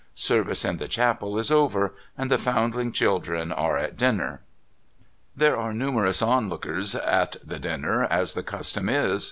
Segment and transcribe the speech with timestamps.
[0.15, 4.41] Service in the chapel is over, and the Foundling children are at dinner.
[5.37, 9.19] There are numerous lookers on at the dinner, as the custom is.